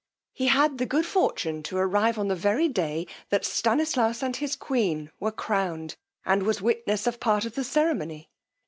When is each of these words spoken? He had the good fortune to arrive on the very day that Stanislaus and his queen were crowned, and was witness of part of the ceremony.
He 0.33 0.47
had 0.47 0.79
the 0.79 0.87
good 0.87 1.05
fortune 1.05 1.61
to 1.61 1.77
arrive 1.77 2.17
on 2.17 2.27
the 2.27 2.35
very 2.35 2.67
day 2.67 3.05
that 3.29 3.45
Stanislaus 3.45 4.23
and 4.23 4.35
his 4.35 4.55
queen 4.55 5.11
were 5.19 5.31
crowned, 5.31 5.95
and 6.25 6.41
was 6.41 6.59
witness 6.59 7.05
of 7.05 7.19
part 7.19 7.45
of 7.45 7.53
the 7.53 7.63
ceremony. 7.63 8.27